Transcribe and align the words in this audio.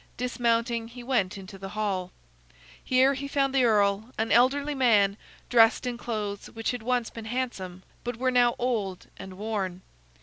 Dismounting, 0.17 0.87
he 0.87 1.03
went 1.03 1.37
into 1.37 1.59
the 1.59 1.69
hall. 1.77 2.11
Here 2.83 3.13
he 3.13 3.27
found 3.27 3.53
the 3.53 3.65
earl, 3.65 4.11
an 4.17 4.31
elderly 4.31 4.73
man 4.73 5.15
dressed 5.47 5.85
in 5.85 5.95
clothes 5.99 6.47
which 6.47 6.71
had 6.71 6.81
once 6.81 7.11
been 7.11 7.25
handsome, 7.25 7.83
but 8.03 8.17
were 8.17 8.31
now 8.31 8.55
old 8.57 9.05
and 9.17 9.37
worn. 9.37 9.83